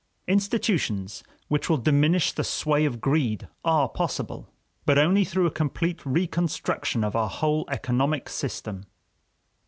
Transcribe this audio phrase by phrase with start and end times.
[0.27, 4.49] Institutions which will diminish the sway of greed are possible,
[4.83, 8.85] but only through a complete reconstruction of our whole economic system.